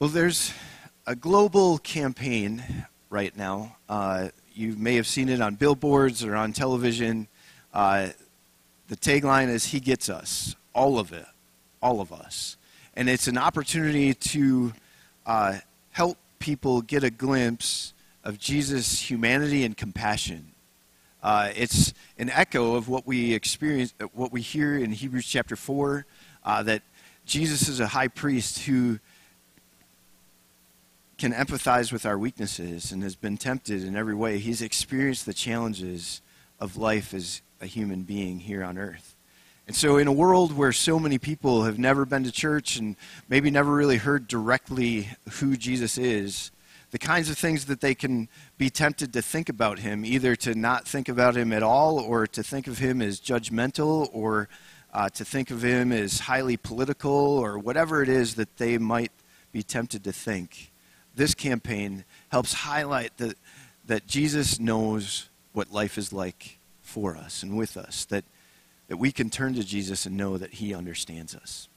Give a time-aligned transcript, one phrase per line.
[0.00, 0.52] Well, there's
[1.08, 2.62] a global campaign
[3.10, 3.78] right now.
[3.88, 7.26] Uh, you may have seen it on billboards or on television.
[7.74, 8.10] Uh,
[8.86, 11.26] the tagline is He gets us, all of it,
[11.82, 12.56] all of us.
[12.94, 14.72] And it's an opportunity to
[15.26, 15.58] uh,
[15.90, 17.92] help people get a glimpse
[18.22, 20.52] of Jesus' humanity and compassion.
[21.24, 26.06] Uh, it's an echo of what we experience, what we hear in Hebrews chapter 4,
[26.44, 26.82] uh, that
[27.26, 29.00] Jesus is a high priest who
[31.18, 34.38] can empathize with our weaknesses and has been tempted in every way.
[34.38, 36.22] He's experienced the challenges
[36.60, 39.16] of life as a human being here on earth.
[39.66, 42.96] And so, in a world where so many people have never been to church and
[43.28, 46.52] maybe never really heard directly who Jesus is,
[46.90, 50.54] the kinds of things that they can be tempted to think about him, either to
[50.54, 54.48] not think about him at all, or to think of him as judgmental, or
[54.94, 59.12] uh, to think of him as highly political, or whatever it is that they might
[59.52, 60.70] be tempted to think
[61.18, 63.36] this campaign helps highlight that,
[63.86, 68.24] that Jesus knows what life is like for us and with us, that,
[68.86, 71.68] that we can turn to Jesus and know that he understands us.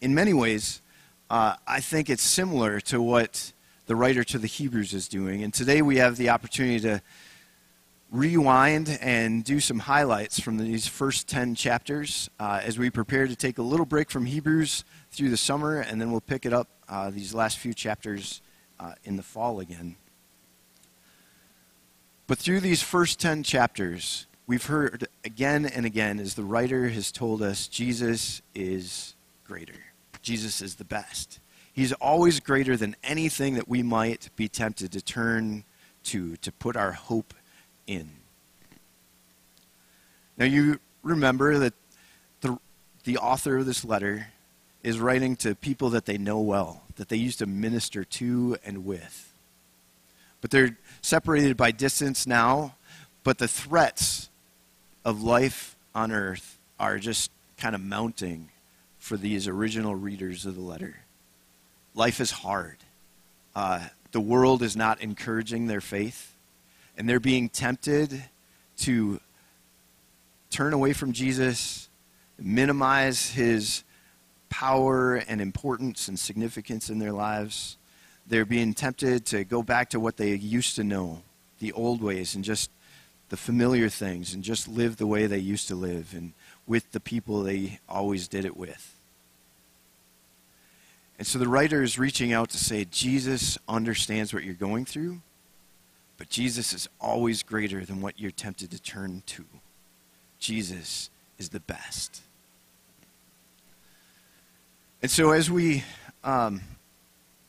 [0.00, 0.82] In many ways,
[1.30, 3.52] uh, I think it's similar to what
[3.86, 5.44] the writer to the Hebrews is doing.
[5.44, 7.02] And today we have the opportunity to
[8.10, 13.36] rewind and do some highlights from these first 10 chapters uh, as we prepare to
[13.36, 16.68] take a little break from Hebrews through the summer, and then we'll pick it up
[16.88, 18.40] uh, these last few chapters
[18.80, 19.96] uh, in the fall again.
[22.26, 27.12] But through these first 10 chapters, we've heard again and again as the writer has
[27.12, 29.74] told us Jesus is greater.
[30.22, 31.40] Jesus is the best.
[31.72, 35.64] He's always greater than anything that we might be tempted to turn
[36.04, 37.34] to, to put our hope
[37.86, 38.10] in.
[40.36, 41.74] Now, you remember that
[42.40, 42.58] the,
[43.04, 44.28] the author of this letter
[44.84, 48.84] is writing to people that they know well, that they used to minister to and
[48.84, 49.32] with.
[50.42, 52.76] But they're separated by distance now,
[53.24, 54.28] but the threats
[55.02, 58.50] of life on earth are just kind of mounting
[58.98, 60.96] for these original readers of the letter.
[61.94, 62.76] Life is hard.
[63.56, 63.80] Uh,
[64.12, 66.36] the world is not encouraging their faith,
[66.98, 68.22] and they're being tempted
[68.78, 69.18] to
[70.50, 71.88] turn away from Jesus,
[72.38, 73.82] minimize his
[74.54, 77.76] power and importance and significance in their lives.
[78.24, 81.22] They're being tempted to go back to what they used to know,
[81.58, 82.70] the old ways, and just
[83.30, 86.34] the familiar things, and just live the way they used to live and
[86.68, 88.94] with the people they always did it with.
[91.18, 95.20] And so the writer is reaching out to say, Jesus understands what you're going through,
[96.16, 99.44] but Jesus is always greater than what you're tempted to turn to.
[100.38, 101.10] Jesus
[101.40, 102.23] is the best.
[105.04, 105.84] And so as we
[106.22, 106.62] um,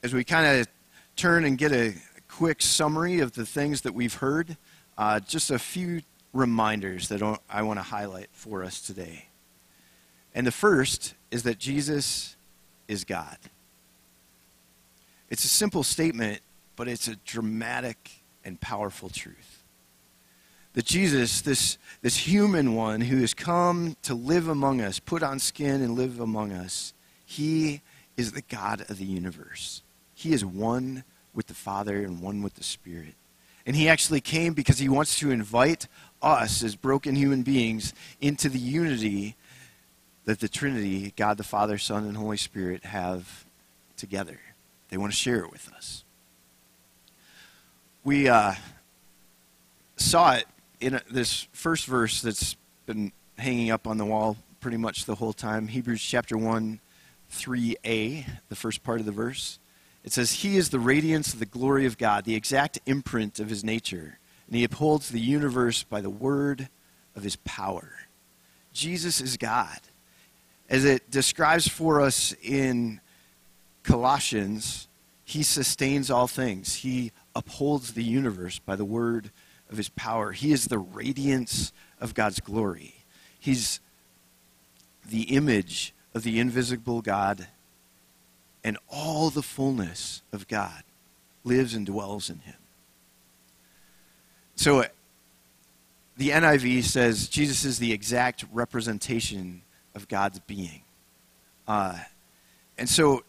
[0.04, 0.68] as we kind of
[1.16, 1.94] turn and get a
[2.28, 4.58] quick summary of the things that we've heard,
[4.98, 6.02] uh, just a few
[6.34, 9.28] reminders that I want to highlight for us today.
[10.34, 12.36] And the first is that Jesus
[12.90, 13.38] is God.
[15.30, 16.42] It's a simple statement,
[16.76, 19.64] but it's a dramatic and powerful truth.
[20.74, 25.40] That Jesus, this, this human one who has come to live among us, put on
[25.40, 26.92] skin and live among us,
[27.26, 27.82] he
[28.18, 29.82] is the God of the universe.
[30.14, 31.04] He is one
[31.34, 33.16] with the Father and one with the Spirit.
[33.66, 35.88] And he actually came because he wants to invite
[36.22, 39.36] us as broken human beings into the unity
[40.26, 43.46] that the Trinity, God the Father, Son, and Holy Spirit, have
[43.98, 44.40] together.
[44.90, 46.04] They want to share it with us.
[48.04, 48.54] We uh,
[49.98, 50.46] saw it
[50.80, 55.34] in this first verse that's been hanging up on the wall pretty much the whole
[55.34, 56.80] time Hebrews chapter 1,
[57.32, 59.60] 3a, the first part of the verse.
[60.04, 63.50] It says, He is the radiance of the glory of God, the exact imprint of
[63.50, 66.70] his nature, and he upholds the universe by the word
[67.16, 67.90] of his power.
[68.74, 69.80] Jesus is God.
[70.70, 73.00] As it describes for us in
[73.84, 74.88] Colossians,
[75.24, 76.76] he sustains all things.
[76.76, 79.32] He upholds the universe by the word
[79.70, 80.32] of his power.
[80.32, 82.96] He is the radiance of God's glory.
[83.40, 83.80] He's
[85.08, 87.48] the image of the invisible God,
[88.64, 90.84] and all the fullness of God
[91.44, 92.56] lives and dwells in him.
[94.56, 94.86] So
[96.18, 99.62] the NIV says Jesus is the exact representation
[99.94, 100.82] of God's being.
[101.68, 102.00] Uh,
[102.78, 103.24] and so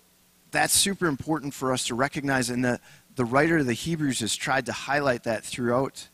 [0.52, 2.80] that's super important for us to recognize, and the,
[3.16, 6.08] the writer of the Hebrews has tried to highlight that throughout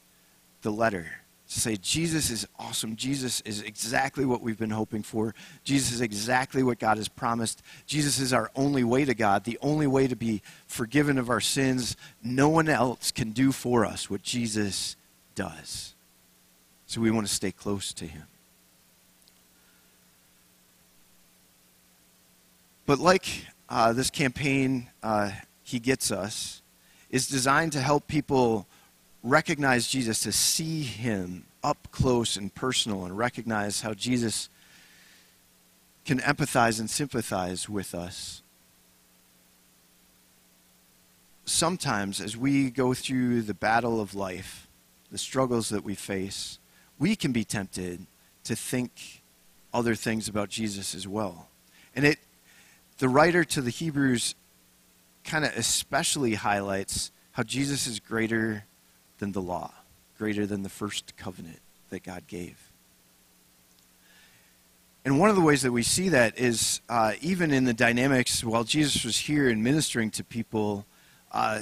[0.63, 1.22] the letter.
[1.55, 2.97] To say, Jesus is awesome.
[2.97, 5.35] Jesus is exactly what we've been hoping for.
[5.65, 7.63] Jesus is exactly what God has promised.
[7.87, 11.41] Jesus is our only way to God, the only way to be forgiven of our
[11.41, 11.97] sins.
[12.23, 14.97] No one else can do for us what Jesus
[15.35, 15.95] does.
[16.87, 18.25] So we want to stay close to him.
[22.87, 25.31] But like uh, this campaign, uh,
[25.63, 26.63] He Gets Us,
[27.11, 28.67] is designed to help people
[29.23, 34.49] recognize Jesus, to see him up close and personal, and recognize how Jesus
[36.05, 38.43] can empathize and sympathize with us.
[41.45, 44.67] Sometimes, as we go through the battle of life,
[45.11, 46.59] the struggles that we face,
[46.99, 48.07] we can be tempted
[48.45, 49.23] to think
[49.73, 51.49] other things about Jesus as well.
[51.95, 52.19] And it,
[52.99, 54.35] the writer to the Hebrews
[55.25, 58.65] kind of especially highlights how Jesus is greater
[59.23, 59.73] than the law,
[60.19, 61.61] greater than the first covenant
[61.91, 62.73] that God gave.
[65.05, 68.43] And one of the ways that we see that is uh, even in the dynamics
[68.43, 70.87] while Jesus was here and ministering to people,
[71.31, 71.61] uh,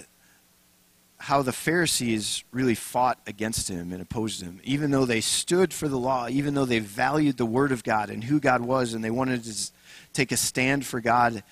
[1.19, 4.59] how the Pharisees really fought against him and opposed him.
[4.65, 8.09] Even though they stood for the law, even though they valued the Word of God
[8.09, 9.71] and who God was, and they wanted to
[10.15, 11.43] take a stand for God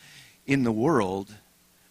[0.47, 1.35] in the world,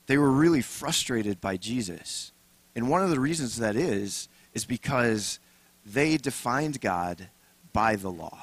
[0.08, 2.32] they were really frustrated by Jesus.
[2.78, 5.40] And one of the reasons that is, is because
[5.84, 7.30] they defined God
[7.74, 8.38] by the law.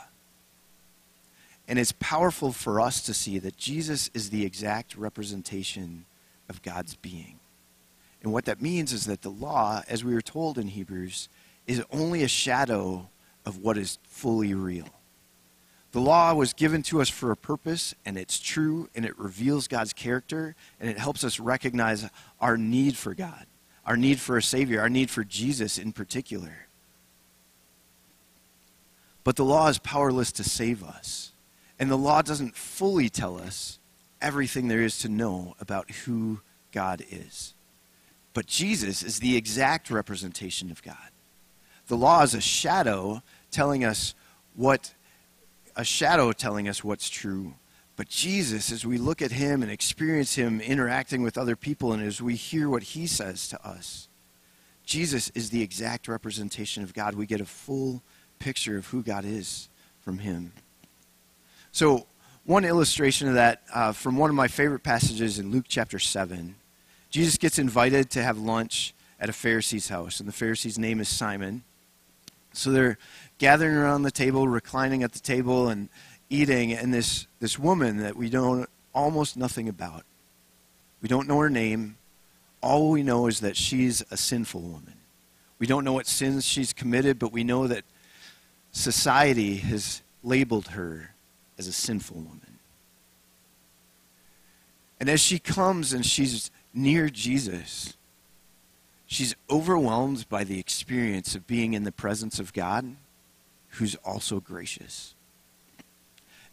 [1.69, 6.05] And it's powerful for us to see that Jesus is the exact representation
[6.49, 7.39] of God's being.
[8.25, 11.29] And what that means is that the law, as we were told in Hebrews,
[11.69, 13.09] is only a shadow
[13.47, 14.89] of what is fully real.
[15.93, 19.69] The law was given to us for a purpose, and it's true, and it reveals
[19.69, 22.11] God's character, and it helps us recognize
[22.41, 23.47] our need for God
[23.87, 26.67] our need for a Savior, our need for Jesus in particular.
[29.25, 31.33] But the law is powerless to save us.
[31.79, 33.79] And the law doesn't fully tell us
[34.21, 36.41] everything there is to know about who
[36.73, 37.55] God is.
[38.33, 40.97] But Jesus is the exact representation of God.
[41.87, 44.15] The law is a shadow telling us
[44.55, 44.95] what
[45.77, 47.55] a shadow telling us what's true
[47.97, 52.03] but Jesus, as we look at him and experience him interacting with other people, and
[52.03, 54.09] as we hear what he says to us,
[54.85, 57.15] Jesus is the exact representation of God.
[57.15, 58.03] We get a full
[58.39, 59.69] picture of who God is
[60.01, 60.53] from him.
[61.73, 62.07] So,
[62.45, 66.57] one illustration of that uh, from one of my favorite passages in Luke chapter 7.
[67.09, 71.09] Jesus gets invited to have lunch at a Pharisee's house, and the Pharisee's name is
[71.09, 71.63] Simon.
[72.53, 72.99] So they're
[73.39, 75.89] gathering around the table, reclining at the table, and
[76.31, 80.05] eating, and this, this woman that we know almost nothing about.
[81.03, 81.97] We don't know her name.
[82.61, 84.95] All we know is that she's a sinful woman.
[85.59, 87.85] We don't know what sins she's committed, but we know that
[88.73, 91.11] society has labeled her
[91.59, 92.59] as a sinful woman.
[94.99, 97.95] And as she comes and she's near Jesus,
[99.07, 102.97] she's overwhelmed by the experience of being in the presence of God,
[103.71, 105.15] who's also gracious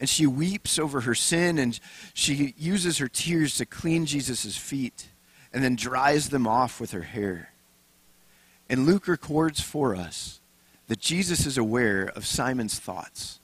[0.02, 1.80] and she weeps over her sin and
[2.16, 5.10] she uses her tears to clean Jesus' feet
[5.54, 7.54] and then dries them off with her hair.
[8.68, 10.42] And Luke records for us
[10.88, 13.40] that Jesus is aware of Simon's thoughts.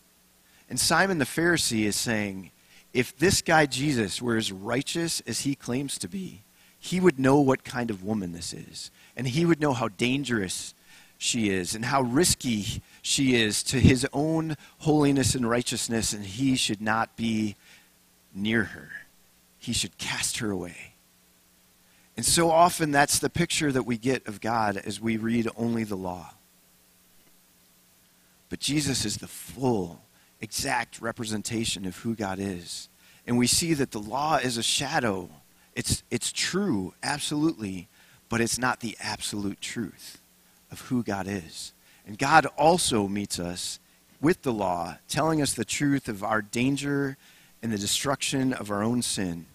[0.67, 2.49] And Simon the Pharisee is saying,
[2.91, 6.41] if this guy Jesus were as righteous as he claims to be,
[6.79, 8.89] he would know what kind of woman this is.
[9.15, 10.73] And he would know how dangerous
[11.19, 16.57] she is and how risky she is to his own holiness and righteousness, and he
[16.57, 17.55] should not be
[18.35, 18.89] near her.
[19.57, 20.91] He should cast her away.
[22.17, 25.85] And so often that's the picture that we get of God as we read only
[25.85, 26.33] the law.
[28.49, 30.01] But Jesus is the full,
[30.41, 32.89] exact representation of who God is.
[33.25, 35.29] And we see that the law is a shadow.
[35.75, 37.87] It's, it's true, absolutely,
[38.27, 40.19] but it's not the absolute truth
[40.71, 41.71] of who God is.
[42.07, 43.79] And God also meets us
[44.21, 47.17] with the law, telling us the truth of our danger
[47.61, 49.45] and the destruction of our own sin.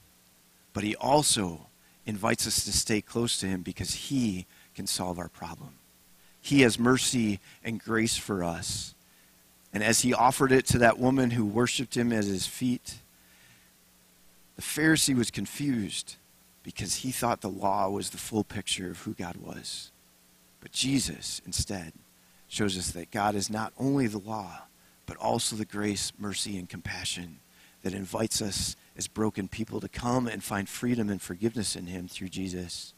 [0.75, 1.66] But He also
[2.06, 5.71] invites us to stay close to Him because He can solve our problem.
[6.40, 8.94] He has mercy and grace for us.
[9.73, 12.97] And as He offered it to that woman who worshiped Him at His feet,
[14.56, 16.16] the Pharisee was confused
[16.62, 19.90] because he thought the law was the full picture of who God was.
[20.61, 21.92] But Jesus, instead,
[22.52, 24.64] shows us that God is not only the law,
[25.06, 27.38] but also the grace, mercy, and compassion
[27.82, 32.09] that invites us as broken people to come and find freedom and forgiveness in Him
[32.09, 32.92] through Jesus,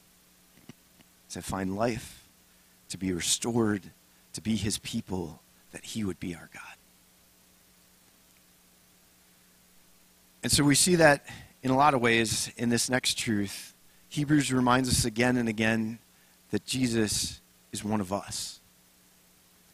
[1.30, 2.26] to find life,
[2.88, 3.92] to be restored,
[4.32, 6.62] to be His people, that he would be our God.
[10.42, 11.26] And so we see that
[11.62, 13.72] in a lot of ways in this next truth.
[14.08, 16.00] Hebrews reminds us again and again
[16.50, 17.40] that Jesus
[17.72, 18.60] is one of us.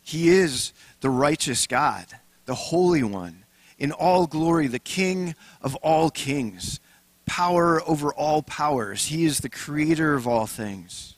[0.02, 2.06] He is the righteous God,
[2.46, 3.44] the Holy One,
[3.78, 6.80] in all glory, the King of all kings,
[7.26, 9.06] power over all powers.
[9.06, 11.16] He is the creator of all things,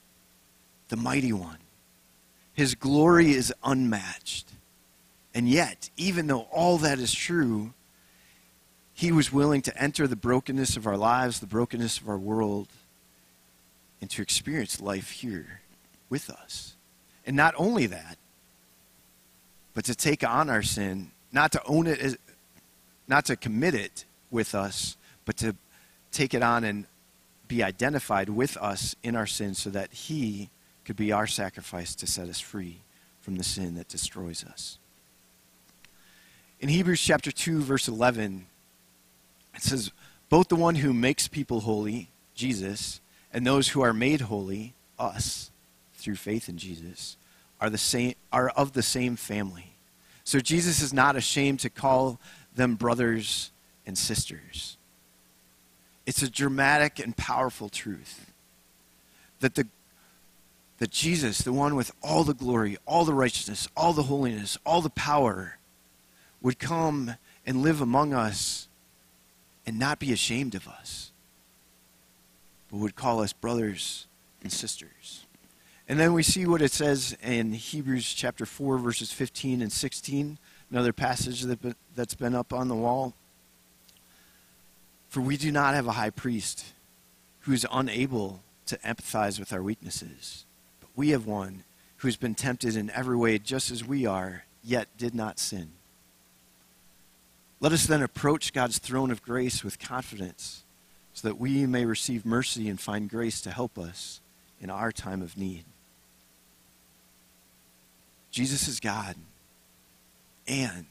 [0.88, 1.58] the mighty one.
[2.52, 4.50] His glory is unmatched.
[5.34, 7.72] And yet, even though all that is true,
[8.92, 12.68] he was willing to enter the brokenness of our lives, the brokenness of our world,
[14.00, 15.62] and to experience life here
[16.10, 16.74] with us.
[17.24, 18.18] And not only that,
[19.74, 22.18] but to take on our sin, not to own it,
[23.08, 25.54] not to commit it with us, but to
[26.10, 26.86] take it on and
[27.48, 30.50] be identified with us in our sin so that he
[30.84, 32.78] could be our sacrifice to set us free
[33.20, 34.78] from the sin that destroys us.
[36.60, 38.46] In Hebrews chapter 2 verse 11,
[39.54, 39.90] it says,
[40.28, 43.00] both the one who makes people holy, Jesus,
[43.32, 45.50] and those who are made holy, us,
[45.94, 47.16] through faith in Jesus,
[47.62, 49.76] are, the same, are of the same family.
[50.24, 52.20] So Jesus is not ashamed to call
[52.56, 53.52] them brothers
[53.86, 54.76] and sisters.
[56.04, 58.32] It's a dramatic and powerful truth
[59.38, 59.68] that, the,
[60.78, 64.80] that Jesus, the one with all the glory, all the righteousness, all the holiness, all
[64.80, 65.58] the power,
[66.40, 67.14] would come
[67.46, 68.66] and live among us
[69.64, 71.12] and not be ashamed of us,
[72.68, 74.08] but would call us brothers
[74.42, 75.21] and sisters.
[75.92, 80.38] And then we see what it says in Hebrews chapter 4, verses 15 and 16,
[80.70, 83.12] another passage that, that's been up on the wall.
[85.10, 86.64] For we do not have a high priest
[87.40, 90.46] who is unable to empathize with our weaknesses,
[90.80, 91.62] but we have one
[91.98, 95.72] who has been tempted in every way just as we are, yet did not sin.
[97.60, 100.64] Let us then approach God's throne of grace with confidence
[101.12, 104.22] so that we may receive mercy and find grace to help us
[104.58, 105.66] in our time of need.
[108.32, 109.14] Jesus is God,
[110.48, 110.86] and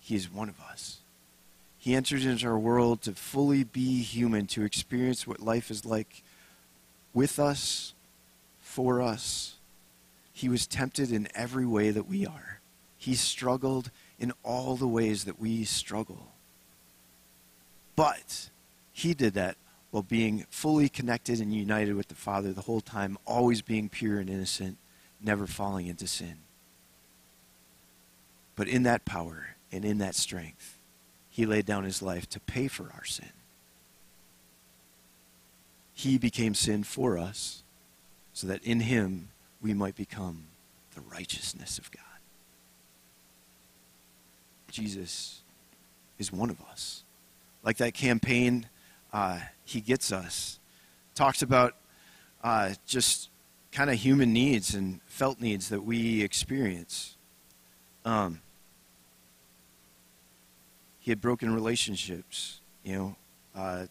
[0.00, 0.98] He is one of us.
[1.78, 6.24] He entered into our world to fully be human, to experience what life is like
[7.14, 7.94] with us,
[8.58, 9.54] for us.
[10.32, 12.60] He was tempted in every way that we are.
[12.98, 16.32] He struggled in all the ways that we struggle.
[17.94, 18.50] But
[18.92, 19.56] he did that
[19.92, 24.18] while being fully connected and united with the Father the whole time, always being pure
[24.18, 24.78] and innocent,
[25.22, 26.38] never falling into sin.
[28.56, 30.78] But in that power and in that strength,
[31.30, 33.30] he laid down his life to pay for our sin.
[35.92, 37.62] He became sin for us
[38.32, 39.28] so that in him
[39.62, 40.44] we might become
[40.94, 42.02] the righteousness of God.
[44.70, 45.40] Jesus
[46.18, 47.02] is one of us.
[47.62, 48.68] Like that campaign,
[49.12, 50.58] uh, He Gets Us,
[51.14, 51.74] talks about
[52.44, 53.30] uh, just
[53.72, 57.16] kind of human needs and felt needs that we experience.
[58.04, 58.40] Um,
[61.06, 63.16] he had broken relationships, you know.
[63.54, 63.86] Uh,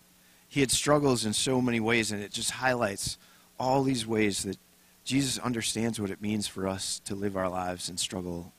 [0.50, 3.18] he had struggles in so many ways, and it just highlights
[3.58, 4.58] all these ways that
[5.06, 8.52] Jesus understands what it means for us to live our lives and struggle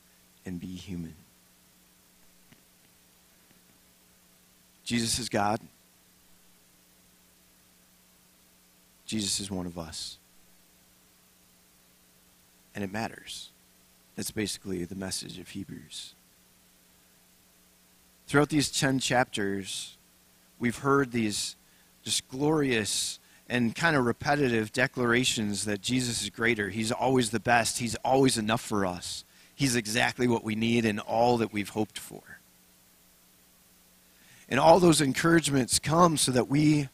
[0.46, 1.14] and be human.
[4.84, 5.60] Jesus is God.
[9.04, 10.16] Jesus is one of us.
[12.74, 13.50] And it matters.
[14.14, 16.14] That's basically the message of Hebrews.
[18.26, 19.96] Throughout these 10 chapters,
[20.58, 21.56] we've heard these
[22.04, 23.18] just glorious
[23.48, 26.68] and kind of repetitive declarations that Jesus is greater.
[26.68, 27.78] He's always the best.
[27.78, 29.24] He's always enough for us.
[29.54, 32.22] He's exactly what we need and all that we've hoped for.
[34.48, 36.88] And all those encouragements come so that we,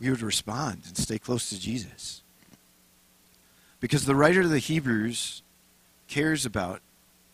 [0.00, 2.22] we would respond and stay close to Jesus.
[3.80, 5.42] Because the writer of the Hebrews
[6.08, 6.80] cares about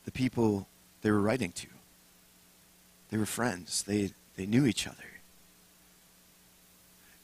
[0.04, 0.66] the people
[1.02, 1.66] they were writing to.
[3.12, 4.96] They were friends, they, they knew each other.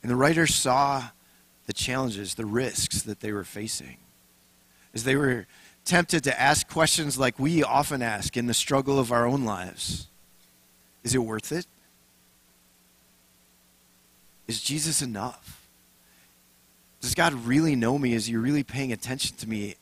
[0.03, 1.09] And the writer saw
[1.65, 3.97] the challenges, the risks that they were facing.
[4.93, 5.47] As they were
[5.87, 10.09] tempted to ask questions like we often ask in the struggle of our own lives
[11.05, 11.67] is it worth it?
[14.47, 15.67] Is Jesus enough?
[17.01, 18.13] Does God really know me?
[18.13, 19.77] Is he really paying attention to me?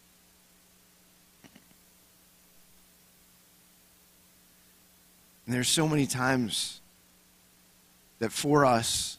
[5.47, 6.81] And there's so many times
[8.19, 9.19] that for us,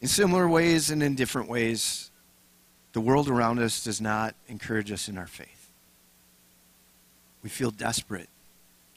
[0.00, 2.10] in similar ways and in different ways,
[2.92, 5.70] the world around us does not encourage us in our faith.
[7.42, 8.28] We feel desperate,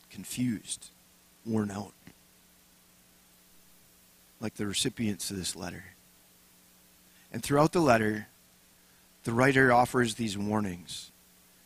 [0.09, 0.89] confused,
[1.45, 1.93] worn out.
[4.41, 5.83] Like the recipients of this letter.
[7.31, 8.27] And throughout the letter,
[9.25, 11.11] the writer offers these warnings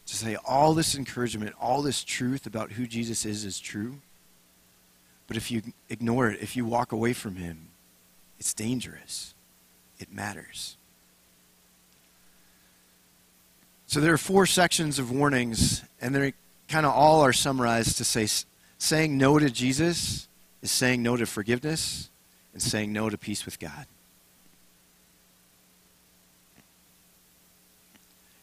[0.08, 4.00] to say all this encouragement, all this truth about who Jesus is is true.
[5.34, 7.70] But if you ignore it, if you walk away from him,
[8.40, 9.34] it's dangerous.
[9.98, 10.78] It matters.
[13.88, 16.36] So there are four sections of warnings, and they
[16.68, 18.28] kind of all are summarized to say
[18.78, 20.28] saying no to Jesus
[20.62, 22.12] is saying no to forgiveness
[22.54, 23.88] and saying no to peace with God.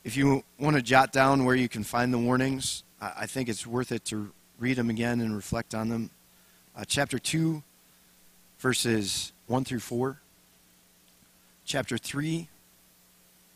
[0.03, 3.65] If you want to jot down where you can find the warnings, I think it's
[3.65, 6.11] worth it to read them again and reflect on them.
[6.81, 7.63] Uh, chapter 2,
[8.59, 10.17] verses 1 through 4.
[11.67, 12.49] Chapter 3,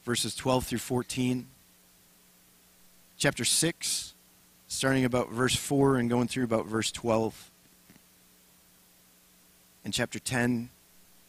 [0.04, 1.46] verses 12 through 14.
[3.16, 4.12] Chapter 6,
[4.68, 7.50] starting about verse 4 and going through about verse 12.
[9.86, 10.68] And chapter 10,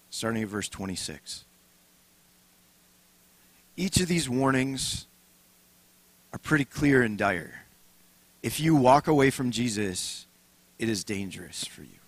[0.09, 1.45] starting at verse 26.
[3.77, 5.05] Each of these warnings
[6.33, 7.61] are pretty clear and dire.
[8.43, 10.25] If you walk away from Jesus,
[10.79, 11.99] it is dangerous for you.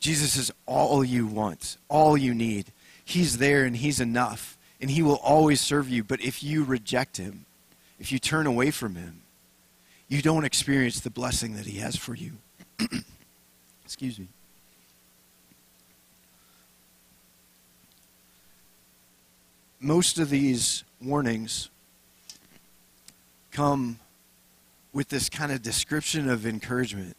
[0.00, 2.66] Jesus is all you want, all you need.
[3.04, 6.04] He's there and He's enough, and He will always serve you.
[6.04, 7.46] But if you reject Him,
[7.98, 9.22] if you turn away from Him,
[10.08, 12.32] you don't experience the blessing that He has for you.
[13.84, 14.28] Excuse me.
[19.80, 21.70] most of these warnings
[23.50, 23.98] come
[24.92, 27.16] with this kind of description of encouragement.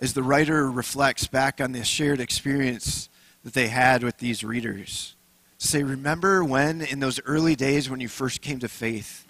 [0.00, 3.08] As the writer reflects back on this shared experience
[3.44, 5.14] that they had with these readers,
[5.58, 9.26] say, Remember when, in those early days when you first came to faith,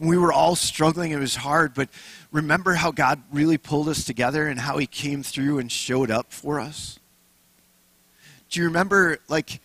[0.00, 1.90] we were all struggling, it was hard, but
[2.32, 6.32] remember how God really pulled us together and how He came through and showed up
[6.32, 6.98] for us?
[8.48, 9.60] Do you remember, like,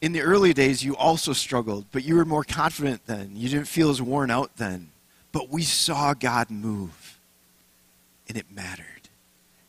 [0.00, 3.32] in the early days, you also struggled, but you were more confident then.
[3.34, 4.90] You didn't feel as worn out then.
[5.32, 7.18] But we saw God move,
[8.28, 8.84] and it mattered.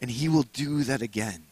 [0.01, 1.43] And He will do that again.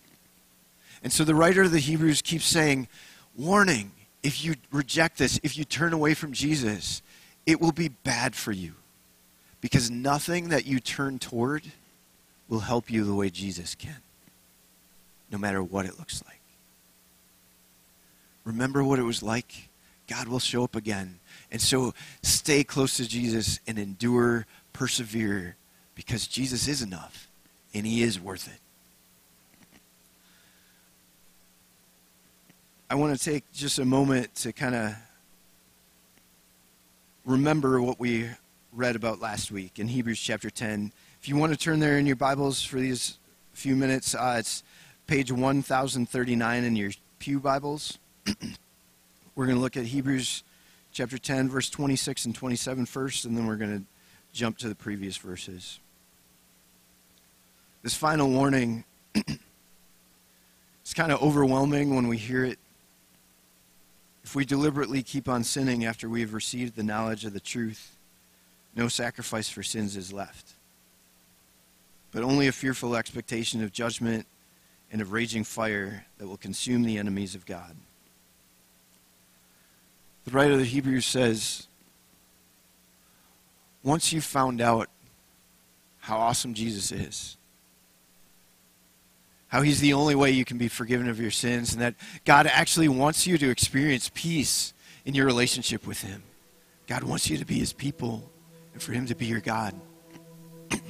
[1.04, 2.88] And so the writer of the Hebrews keeps saying,
[3.36, 3.92] Warning,
[4.24, 7.02] if you reject this, if you turn away from Jesus,
[7.46, 8.74] it will be bad for you.
[9.62, 11.64] Because nothing that you turn toward
[12.48, 13.98] will help you the way Jesus can,
[15.32, 16.40] no matter what it looks like.
[18.44, 19.70] Remember what it was like?
[20.08, 21.20] God will show up again.
[21.52, 25.56] And so stay close to Jesus and endure, persevere,
[25.96, 27.28] because Jesus is enough
[27.74, 28.60] and he is worth it.
[32.90, 34.96] I want to take just a moment to kind of
[37.26, 38.30] remember what we
[38.72, 40.94] read about last week in Hebrews chapter 10.
[41.22, 43.18] If you want to turn there in your Bibles for these
[43.52, 44.64] few minutes, uh, it's
[45.08, 47.98] page 1039 in your Pew Bibles.
[49.36, 50.44] we're going to look at Hebrews
[50.98, 53.84] chapter 10, verse 26 and 27 first, and then we're going to
[54.34, 55.80] jump to the previous verses.
[57.84, 58.84] This final warning
[59.14, 62.58] is kind of overwhelming when we hear it.
[64.24, 67.96] If we deliberately keep on sinning after we have received the knowledge of the truth,
[68.76, 70.54] no sacrifice for sins is left,
[72.12, 74.26] but only a fearful expectation of judgment
[74.92, 77.76] and of raging fire that will consume the enemies of God.
[80.28, 81.68] The writer of the Hebrews says,
[83.82, 84.90] once you've found out
[86.00, 87.38] how awesome Jesus is,
[89.48, 92.46] how he's the only way you can be forgiven of your sins, and that God
[92.46, 94.74] actually wants you to experience peace
[95.06, 96.22] in your relationship with him.
[96.88, 98.30] God wants you to be his people
[98.74, 99.74] and for him to be your God.
[100.70, 100.82] the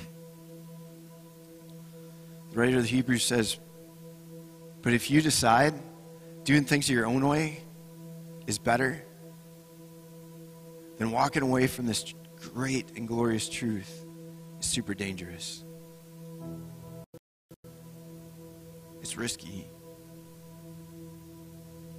[2.56, 3.60] writer of the Hebrews says,
[4.82, 5.76] But if you decide
[6.44, 7.62] doing things your own way
[8.48, 9.04] is better,
[10.98, 12.14] then walking away from this
[12.54, 14.06] great and glorious truth
[14.60, 15.64] is super dangerous.
[19.02, 19.70] It's risky,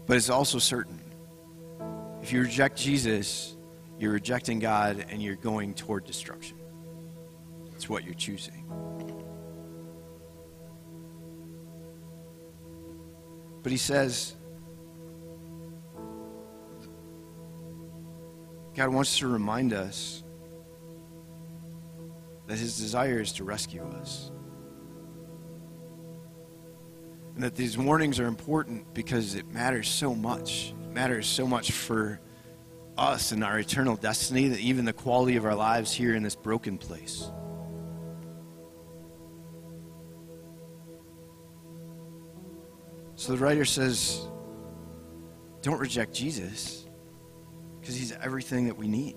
[0.07, 1.01] but it's also certain.
[2.23, 3.57] If you reject Jesus,
[3.99, 6.59] you're rejecting God and you're going toward destruction.
[7.75, 8.65] It's what you're choosing.
[13.63, 14.35] But he says,
[18.79, 20.23] God wants to remind us
[22.47, 24.31] that his desire is to rescue us.
[27.35, 30.75] And that these warnings are important because it matters so much.
[30.85, 32.21] It matters so much for
[32.97, 36.37] us and our eternal destiny, that even the quality of our lives here in this
[36.37, 37.33] broken place.
[43.17, 44.21] So the writer says,
[45.63, 46.88] don't reject Jesus
[47.89, 49.17] because he's everything that we need.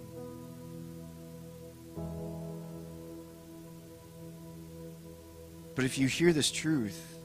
[5.75, 7.19] But if you hear this truth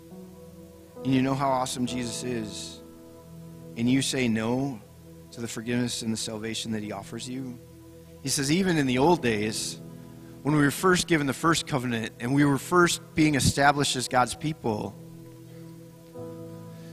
[1.04, 2.80] and you know how awesome Jesus is,
[3.76, 4.80] and you say no
[5.30, 7.56] to the forgiveness and the salvation that he offers you,
[8.24, 9.80] he says, even in the old days,
[10.42, 14.09] when we were first given the first covenant and we were first being established as
[14.09, 14.96] God's people,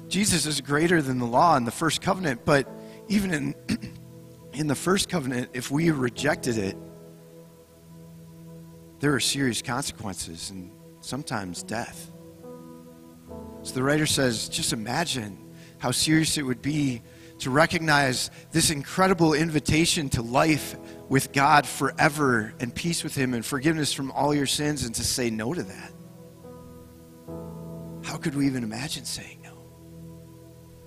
[0.09, 2.69] Jesus is greater than the law in the first covenant, but
[3.07, 3.55] even in,
[4.53, 6.77] in the first covenant, if we rejected it,
[8.99, 12.11] there are serious consequences and sometimes death.
[13.63, 15.37] So the writer says, just imagine
[15.79, 17.01] how serious it would be
[17.39, 20.75] to recognize this incredible invitation to life
[21.09, 25.03] with God forever and peace with Him and forgiveness from all your sins and to
[25.03, 25.91] say no to that.
[28.03, 29.53] How could we even imagine saying no?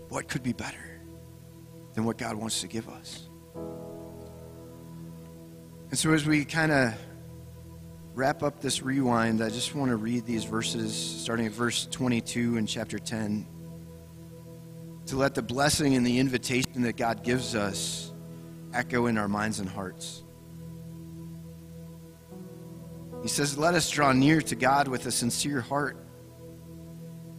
[0.08, 1.00] What could be better
[1.94, 3.28] than what God wants to give us?
[5.90, 6.94] And so, as we kind of
[8.14, 12.56] wrap up this rewind, I just want to read these verses, starting at verse 22
[12.56, 13.46] in chapter 10,
[15.06, 18.12] to let the blessing and the invitation that God gives us
[18.74, 20.24] echo in our minds and hearts.
[23.22, 25.96] He says, Let us draw near to God with a sincere heart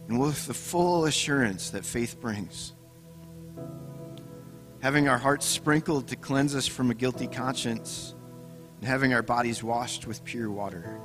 [0.08, 2.72] and with the full assurance that faith brings.
[4.80, 8.14] Having our hearts sprinkled to cleanse us from a guilty conscience
[8.78, 11.00] and having our bodies washed with pure water.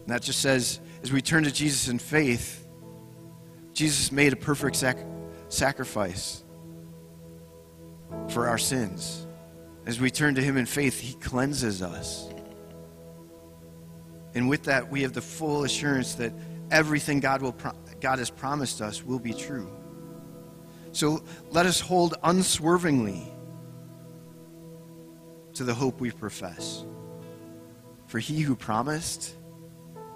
[0.00, 2.66] And that just says, as we turn to Jesus in faith,
[3.72, 5.06] Jesus made a perfect sac-
[5.48, 6.42] sacrifice
[8.28, 9.26] for our sins.
[9.86, 12.28] As we turn to Him in faith, He cleanses us.
[14.34, 16.32] And with that, we have the full assurance that
[16.70, 19.70] everything God, will pro- God has promised us will be true.
[20.92, 23.31] So let us hold unswervingly
[25.54, 26.84] to the hope we profess.
[28.06, 29.34] For he who promised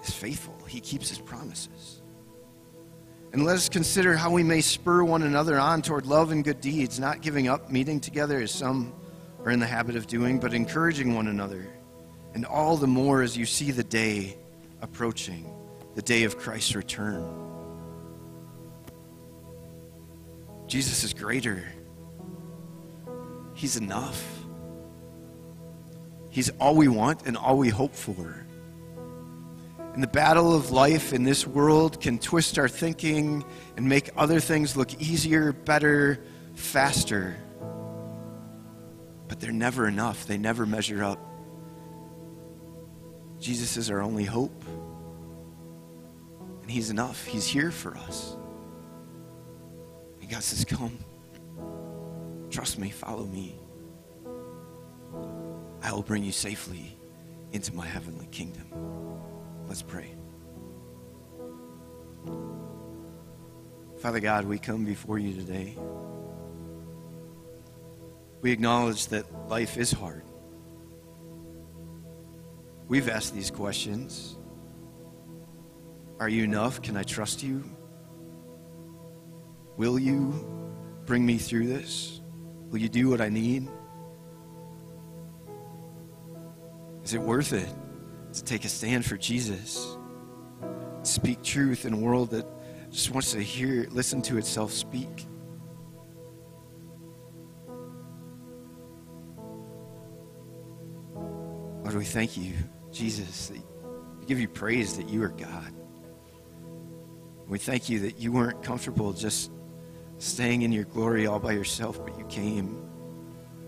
[0.03, 2.01] is faithful, he keeps his promises.
[3.33, 6.61] And let us consider how we may spur one another on toward love and good
[6.61, 8.93] deeds, not giving up meeting together as some
[9.43, 11.67] are in the habit of doing, but encouraging one another.
[12.33, 14.37] And all the more as you see the day
[14.81, 15.51] approaching,
[15.95, 17.25] the day of Christ's return.
[20.67, 21.63] Jesus is greater.
[23.53, 24.36] He's enough.
[26.37, 28.45] He's all we want and all we hope for.
[29.95, 33.43] And the battle of life in this world can twist our thinking
[33.75, 36.23] and make other things look easier, better,
[36.53, 37.37] faster.
[39.27, 41.17] But they're never enough, they never measure up.
[43.39, 44.63] Jesus is our only hope.
[46.61, 47.25] And He's enough.
[47.25, 48.37] He's here for us.
[50.21, 50.99] And God says, Come.
[52.51, 53.57] Trust me, follow me.
[55.87, 56.97] I will bring you safely
[57.53, 58.67] into my heavenly kingdom.
[59.69, 60.13] Let's pray.
[63.99, 65.77] Father God, we come before you today.
[68.41, 70.23] We acknowledge that life is hard.
[72.89, 74.35] We've asked these questions
[76.19, 76.81] Are you enough?
[76.81, 77.63] Can I trust you?
[79.77, 80.33] Will you
[81.05, 82.19] bring me through this?
[82.71, 83.69] Will you do what I need?
[87.07, 87.69] Is it worth it
[88.33, 89.97] to take a stand for Jesus?
[91.03, 92.45] Speak truth in a world that
[92.91, 95.25] just wants to hear, listen to itself speak.
[101.15, 102.51] Lord, we thank you,
[102.91, 103.53] Jesus.
[104.19, 105.73] We give you praise that you are God.
[107.47, 109.49] We thank you that you weren't comfortable just
[110.17, 112.85] staying in your glory all by yourself, but you came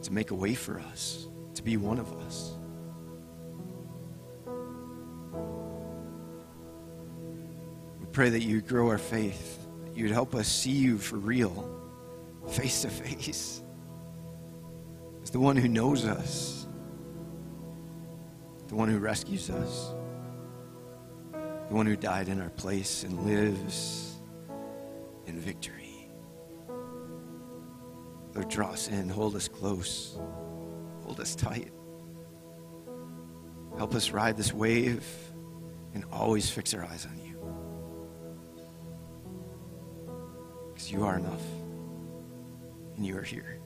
[0.02, 2.59] to make a way for us, to be one of us.
[8.12, 9.60] Pray that you would grow our faith,
[9.93, 11.69] you would help us see you for real,
[12.50, 13.62] face to face,
[15.22, 16.67] as the one who knows us,
[18.67, 19.93] the one who rescues us,
[21.32, 24.15] the one who died in our place and lives
[25.26, 26.10] in victory.
[28.34, 30.17] Lord, draw us in, hold us close,
[31.04, 31.72] hold us tight.
[33.78, 35.06] Help us ride this wave
[35.93, 37.29] and always fix our eyes on you.
[40.91, 41.43] You are enough.
[42.95, 43.59] And you are here.